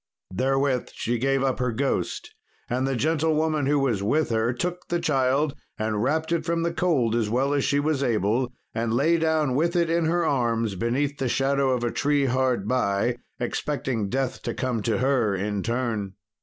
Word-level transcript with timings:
Therewith 0.33 0.89
she 0.95 1.19
gave 1.19 1.43
up 1.43 1.59
her 1.59 1.71
ghost, 1.71 2.33
and 2.67 2.87
the 2.87 2.95
gentlewoman 2.95 3.67
who 3.67 3.77
was 3.77 4.01
with 4.01 4.29
her 4.31 4.51
took 4.51 4.87
the 4.87 4.99
child 4.99 5.53
and 5.77 6.01
wrapped 6.01 6.31
it 6.31 6.43
from 6.43 6.63
the 6.63 6.73
cold 6.73 7.13
as 7.13 7.29
well 7.29 7.53
as 7.53 7.63
she 7.63 7.79
was 7.79 8.01
able, 8.01 8.51
and 8.73 8.95
lay 8.95 9.19
down 9.19 9.53
with 9.53 9.75
it 9.75 9.91
in 9.91 10.05
her 10.05 10.25
arms 10.25 10.73
beneath 10.73 11.19
the 11.19 11.29
shadow 11.29 11.69
of 11.69 11.83
a 11.83 11.91
tree 11.91 12.25
hard 12.25 12.67
by, 12.67 13.17
expecting 13.39 14.09
death 14.09 14.41
to 14.41 14.55
come 14.55 14.81
to 14.81 14.97
her 14.97 15.35
in 15.35 15.61
turn. 15.61 16.13